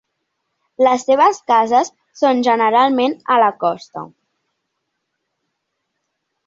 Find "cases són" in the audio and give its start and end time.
1.51-2.41